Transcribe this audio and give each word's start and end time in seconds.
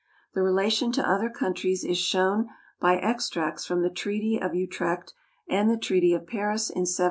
The 0.33 0.41
relation 0.41 0.91
to 0.93 1.07
other 1.07 1.29
countries 1.29 1.83
is 1.85 1.99
shown 1.99 2.49
by 2.79 2.95
extracts 2.97 3.67
from 3.67 3.83
the 3.83 3.91
treaty 3.91 4.41
of 4.41 4.55
Utrecht 4.55 5.13
and 5.47 5.69
the 5.69 5.77
treaty 5.77 6.11
of 6.15 6.25
Paris 6.25 6.71
in 6.71 6.89
1763. 6.89 6.97